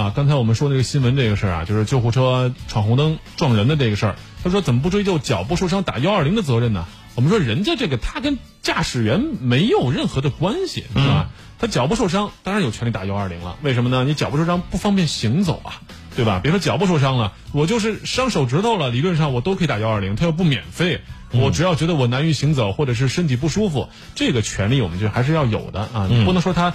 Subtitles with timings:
[0.00, 4.16] 啊，刚才我们说那个新闻这个事儿啊，就是救护车闯红灯撞人的这个事儿。
[4.42, 6.86] 他说怎么不追究脚部受伤打幺二零的责任呢？
[7.16, 11.28] 我们说人家这个他跟驾驶员没有任何的关系，是吧？
[11.58, 13.58] 他脚部受伤，当然有权利打幺二零了。
[13.60, 14.04] 为什么呢？
[14.04, 15.82] 你脚部受伤不方便行走啊，
[16.16, 16.40] 对吧？
[16.42, 21.02] 别说脚部受伤了，我就是伤手指头了，理论上我都可以打幺二零，他又不免费。
[21.32, 26.08] 我只要觉得我难于行走，或者是身体不舒服，这个权利我们就还是要有的啊。
[26.10, 26.74] 你不能说他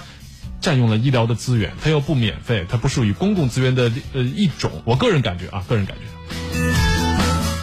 [0.60, 4.82] 占用了医疗的资源，它又不免费，它不属于公共资源的呃一种。
[4.84, 6.02] 我个人感觉啊，个人感觉，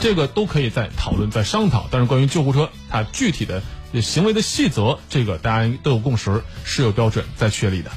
[0.02, 1.88] 这个都可以再讨论、再商讨。
[1.92, 3.62] 但是关于救护车它具体的
[4.02, 7.92] 行为的细则，这个大家都有共识，是有标准在确立的。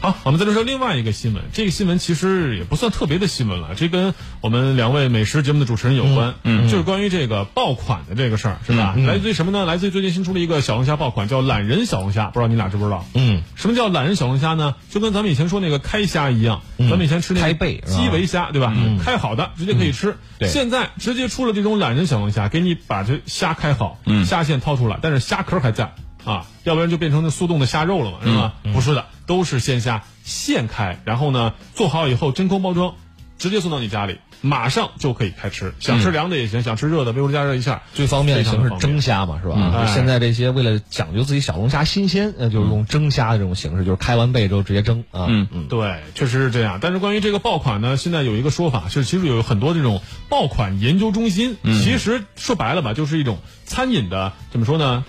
[0.00, 1.42] 好，我们再来说另外一个新闻。
[1.52, 6.36] 这个新闻其实也不算特别的新闻了，这跟我们两位美食节目的主持人有关。
[6.44, 8.94] 嗯，就是关于这个爆款的这个事儿，是吧？
[8.96, 9.64] 来自于什么呢？
[9.64, 12.26] 来自于最近新出了一个小龙虾爆款，叫懒人小龙虾。
[12.26, 13.04] 不知道你俩知不知道？
[13.14, 14.76] 嗯，什么叫懒人小龙虾呢？
[14.88, 18.72] 就跟咱们以前说那个开虾一样，咱们以前吃那个开背基围虾，对吧？
[19.04, 20.16] 开好的直接可以吃。
[20.38, 25.92] 对现在直接出了这种懒人小龙虾，给你把这虾开好，虾线掏出来，但是虾壳还在。
[26.24, 28.52] 啊，要不然就变成那速冻的虾肉了嘛，是吧？
[28.74, 32.94] 不是的，都是线下现开，然后呢做好以后真空包装，
[33.38, 35.74] 直接送到你家里，马上就可以开吃。
[35.78, 39.54] 想吃凉的也行，想吃热的，微波炉加热一下，最方便的形式蒸虾嘛，是吧？
[39.56, 45.26] 嗯就现在这些为了讲究自己小龙虾新鲜，那，就是用蒸虾的这种形式，就是开完背之后直接蒸啊。
[45.28, 46.78] 嗯嗯，对，确实是这样。
[46.80, 55.04] 但是关于这个爆款呢，现在有一个说法，就是其实有很多这种爆款研究中心，其实说白了吧，就是一种餐饮的怎么说呢？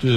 [0.00, 0.08] 这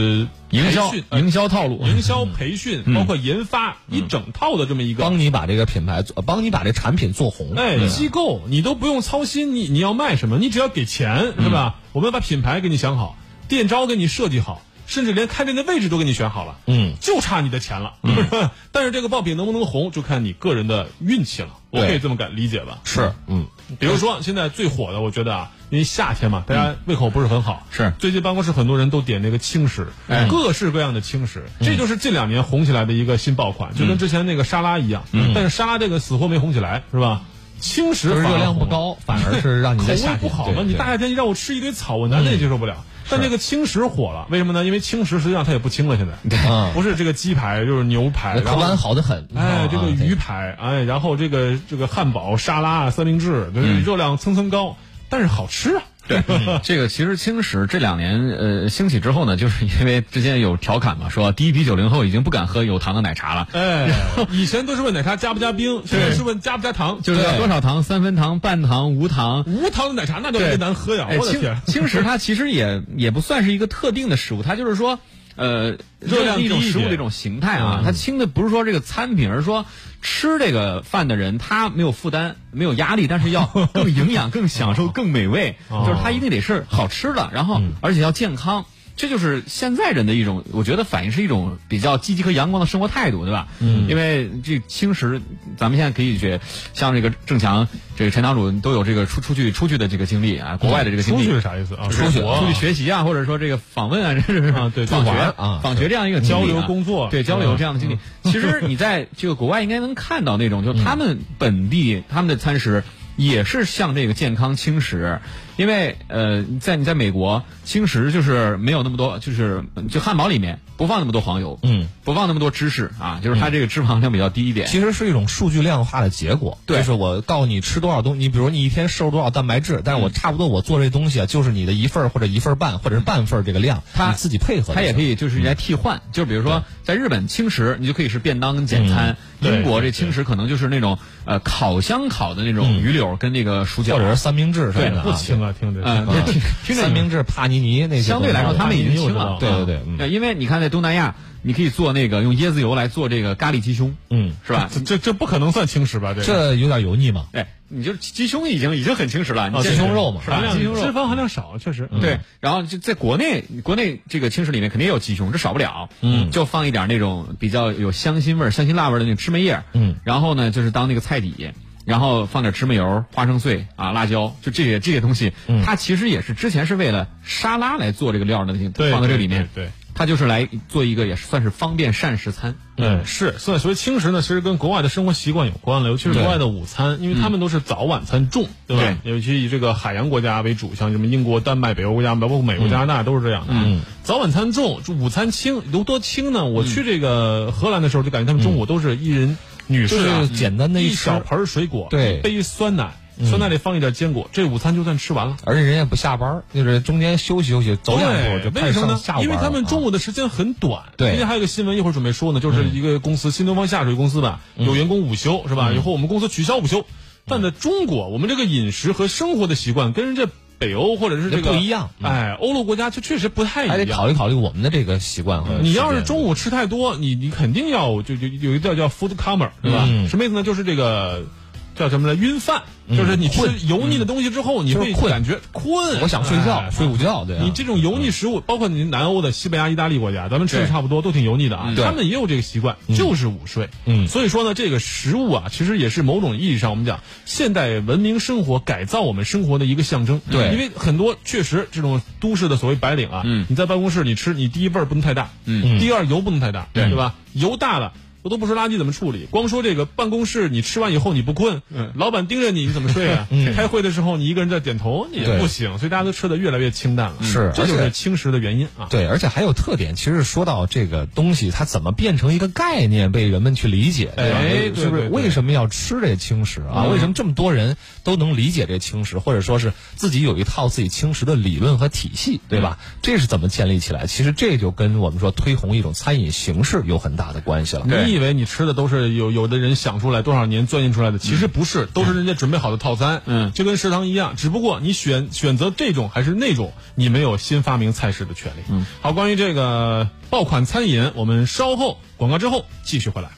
[0.50, 7.54] 营销营销套路，营销培训，包括研发一整套的这么一个帮你把这个品牌做，呃帮你把这产品做红。
[7.56, 11.76] 哎，机构你都不用操心，你你要卖什么，你只要给钱是吧？
[11.92, 13.18] 我们把品牌给你想好，
[13.48, 17.94] 店招给你设计好，甚至连开店的位置都给你选好了，嗯，就差你的钱了。
[18.72, 21.50] 但是这个爆品能不能红，就看你个人的运气了。
[21.70, 22.80] 我对可以这么敢理解吧？
[22.84, 23.48] 是，嗯，
[23.80, 27.92] 比如说现在最火的，我觉得啊，因为夏天嘛，大家胃口不是很好，是。
[27.98, 30.28] 最近办公室很多人都点那个轻食，哎。
[30.30, 37.22] 各式各样的轻食，这就是近两年红起来的一个新爆款，就跟之前那个沙拉一样，但是沙拉这个死活没红起来，是吧？
[37.60, 42.86] 轻食热量不高，反而是让你口味不好你大夏天你让我吃一堆草，我难的也接受不了。
[43.10, 44.64] 但这个轻食火了，为什么呢？
[44.64, 46.38] 因为轻食实际上它也不轻了，现在。
[46.50, 46.70] 啊。
[46.76, 49.28] 不是这个鸡排就是牛排，口感好的很。
[49.36, 54.78] 哎，啊这个鱼排，哎，然后这个这个汉堡、沙拉、三明治，就是热量蹭蹭高，
[55.14, 55.84] 但是好吃啊。
[56.08, 56.24] 对，
[56.64, 63.88] 这个其实轻食这两年呃兴起之后呢，就是因为之前有调侃嘛，说第一批九零后已经不敢喝有糖的奶茶了，哎，
[64.32, 69.44] 以前都是问奶茶加不加冰，现在是问加不加糖，就是多少糖，三分糖、半糖、无糖。
[69.46, 71.06] 无糖的奶茶那就难喝呀！
[71.08, 75.00] 哎，轻我的天，轻食它其实也也不算是一个特定的食物，它就是说，
[75.36, 77.82] 呃，热量一种食物的一种形态啊。
[77.84, 79.66] 它轻的不是说这个餐品，而是说
[80.02, 88.66] 吃这个饭的人他没有负担、没有压力，但是要更营养、 更享受、更美味，哦就是它一定得是好吃的，然后而且要健康。
[88.96, 93.48] 这就是现在人的一种，我觉得反映是一种比较积极和阳光的生活态度，对吧？
[93.60, 95.22] 嗯，因为这轻食，
[95.58, 96.40] 咱们现在可以去，
[96.74, 101.26] 像这个郑强、这个陈堂主都有这个出出去出去的这个经历啊，国外的这个经历。
[101.26, 101.76] 出去是啥意思？
[101.76, 101.88] 啊？
[101.90, 102.54] 出出去。
[102.54, 105.60] 学习啊，或者说这个访问啊，这是啊对访学啊。
[105.64, 106.22] 访 学这样一个啊。
[106.22, 107.10] 交流工作。
[107.10, 107.98] 对交流嗯这样的经历。
[108.24, 112.84] 其实你在这个国外应该能看到那种，就他们本地他们的餐食
[113.16, 115.20] 也是像这个健康轻食，
[115.56, 124.68] 因为呃，在你在美国轻食就是没有那么多，就是就汉堡里面不放那么多黄油，嗯，不放那么多芝士啊，就是它这个脂肪量比较低一点。
[124.68, 134.74] 其实是一种数据量化的结果，对就是我告诉你吃多少东西，你比如你一天摄入多少蛋白质，但是我差不多我做这东西啊，就是你的一份或者一份半或者是半份这个量，它你自己配合。
[134.74, 145.82] 它也可以就是来替换，就比如说在日本轻食，你就可以是便当跟简餐；英国这轻食可能就是那种呃烤箱烤的那种鱼柳跟那个薯角，或者是三明治什么的啊，不轻啊，听着。
[145.84, 154.70] 嗯，啊 听听着三明治、帕尼尼那些相对来说他们已经轻了，对对对，因为你看在东南亚，你可以做那个用椰子油来做这个咖喱鸡胸，嗯，是吧？
[154.74, 156.14] 这这这不可能算轻食吧？
[156.14, 157.28] 这这有点油腻嘛。
[157.34, 160.38] 哎，你就鸡胸已经已经很轻食了，你鸡胸肉嘛是吧？
[160.38, 161.90] 含量鸡胸肉脂肪含量少，确实。
[162.02, 165.90] 对，然后就在国内，国内这个轻食里面肯定也有鸡胸，这少不了。
[166.02, 169.64] 嗯就放一点那种比较有香辛味、香辛辣味的那种芝麻叶。
[169.74, 171.52] 嗯，然后呢，就是当那个菜底，
[171.86, 175.34] 然后放点芝麻油、花生碎啊、辣椒，就这些这些东西，
[175.66, 179.50] 它其实也是之前是为了沙拉来做这个料的，那些对放在这里面。
[179.54, 182.56] 对对它就是来做一个也是算是方便膳食餐。
[182.76, 188.98] 嗯，是，所以所谓轻食呢，其实跟国外的生活习惯有关了，尤其是国外的午餐，因为他们都是早晚餐重，对吧？
[189.04, 193.54] 尤其以这个海洋国家为主，像什么英国、丹麦、北欧国家，包括美国、加拿大都是这样的。
[193.56, 196.46] 嗯，早晚餐重，午餐轻，有多轻呢？
[196.46, 199.38] 我去这个荷兰的时候，就感觉他们中午都是一人。
[199.66, 205.38] 女士简单的吃一小盆水果，对一杯酸奶，酸奶里放一点坚果，这午餐就算吃完了。
[205.46, 209.18] 而且人也不下班，就是中间休息休息，走两步就什么呢上下午？
[209.18, 210.84] 班因为他们中午的时间很短。
[210.98, 215.72] 对今天还有一个新闻，一会儿准备说呢，就是一个公司新东方下水公司吧，有员工午休是吧？
[215.72, 216.86] 以后我们公司取消午休，
[217.26, 220.28] 但在中国，我们这个饮食和生活的习惯跟人家
[220.60, 223.98] 北欧或者是这个不一样嗯哎，欧陆国家就确实不太一还得样。
[223.98, 229.86] 考虑考虑我们的这个习惯和你要是中午吃太多，你你肯定要就就有一个叫 food coma，对吧？
[229.88, 230.44] 嗯什么意思呢？
[230.44, 231.26] 就是这个
[231.76, 232.16] 叫什么呢？
[232.16, 235.12] 晕饭，就是你吃油腻的东西之后，你会困。
[235.12, 236.72] 感觉困，我想睡觉，哎。
[236.72, 237.44] 睡午觉，对啊。
[237.44, 241.74] 你这种油腻食物，包括你南欧的西班牙、意大利国家，咱们吃的差不多，都挺油腻的啊。
[241.76, 243.70] 对他们也有这个习惯，就是午睡。
[243.86, 244.08] 嗯。
[244.08, 250.22] 所以说呢，这个食物啊，其实也是某种意义上我们讲现代文明生活改造我们生活的一个象征。
[250.32, 250.52] 对。
[250.52, 253.46] 因为很多确实这种都市的所谓白领啊，嗯。
[253.50, 255.80] 你在办公室你吃，你第一味儿不能太大，嗯。
[255.80, 257.16] 第二油不能太大，对对吧？
[257.34, 257.94] 油大了。
[258.24, 263.28] 我都不说垃圾怎么处理，光说这个办公室，你吃完以后你不困，嗯老板盯着你，你怎么睡啊？
[263.54, 267.18] 开会的时候你一个人在点头，你也不行，所以大家都吃的越来越清淡了。
[267.22, 268.88] 是这就是轻食的原因啊。
[268.90, 269.96] 对，而且还有特点。
[269.96, 274.38] 其实说到这个东西，它怎么变成一个概念被人们去理解，对吧？
[274.38, 276.86] 哎对是不是对对为什么要吃这轻食啊？
[276.86, 282.80] 嗯为什么这么多人都能理解这轻食，或者说是自己有一套自己轻食的理论和体系，对吧？
[282.80, 284.08] 嗯这是怎么建立起来？
[284.08, 287.86] 其实这就跟我们说推红一种餐饮形式有很大的关系了。
[287.86, 291.18] 你以为你吃的都是有有的人想出来多少年钻研出来的？
[291.18, 293.22] 其实不是，都是人家准备好的套餐。
[293.26, 298.62] 嗯就跟食堂一样，只不过你选选择这种还是那种，你没有新发明菜式的权利。
[298.70, 303.30] 嗯，好，关于这个爆款餐饮，我们稍后广告之后继续回来。